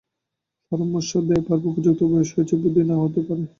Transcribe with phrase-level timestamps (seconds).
[0.71, 3.43] পরামর্শ দেবার উপযুক্ত বয়স হয়েছে, বুদ্ধি না হতেও পারে।